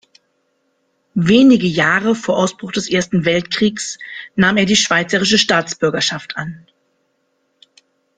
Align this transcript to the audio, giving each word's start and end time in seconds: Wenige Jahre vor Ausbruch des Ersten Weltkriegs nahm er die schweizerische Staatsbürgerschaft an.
Wenige 1.13 1.67
Jahre 1.67 2.15
vor 2.15 2.35
Ausbruch 2.39 2.71
des 2.71 2.89
Ersten 2.89 3.23
Weltkriegs 3.23 3.99
nahm 4.35 4.57
er 4.57 4.65
die 4.65 4.75
schweizerische 4.75 5.37
Staatsbürgerschaft 5.37 6.37
an. 6.37 6.65